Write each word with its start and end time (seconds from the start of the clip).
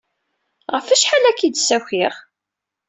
Ɣef 0.73 0.85
wacḥal 0.89 1.23
ara 1.29 1.37
k-id-ssakiɣ? 1.39 2.13